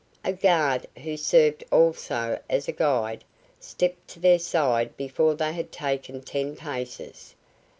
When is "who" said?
1.03-1.15